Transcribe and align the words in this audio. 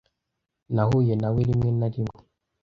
nahuye 0.73 1.13
na 1.21 1.29
we 1.33 1.41
rimwe 1.49 1.69
na 1.79 1.87
rimwe 1.93 2.17